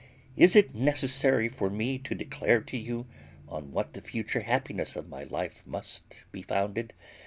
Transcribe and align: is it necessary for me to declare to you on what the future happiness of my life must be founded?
is 0.35 0.55
it 0.55 0.73
necessary 0.73 1.47
for 1.47 1.69
me 1.69 1.99
to 1.99 2.15
declare 2.15 2.59
to 2.59 2.75
you 2.75 3.05
on 3.47 3.71
what 3.71 3.93
the 3.93 4.01
future 4.01 4.39
happiness 4.41 4.95
of 4.95 5.07
my 5.07 5.25
life 5.25 5.61
must 5.63 6.23
be 6.31 6.41
founded? 6.41 6.93